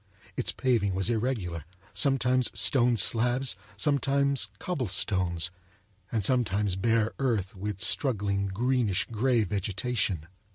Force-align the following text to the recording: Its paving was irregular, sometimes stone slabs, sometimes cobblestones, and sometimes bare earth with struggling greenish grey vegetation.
Its 0.35 0.51
paving 0.51 0.95
was 0.95 1.11
irregular, 1.11 1.63
sometimes 1.93 2.49
stone 2.59 2.97
slabs, 2.97 3.55
sometimes 3.77 4.49
cobblestones, 4.57 5.51
and 6.11 6.25
sometimes 6.25 6.75
bare 6.75 7.13
earth 7.19 7.55
with 7.55 7.79
struggling 7.79 8.47
greenish 8.47 9.05
grey 9.11 9.43
vegetation. 9.43 10.25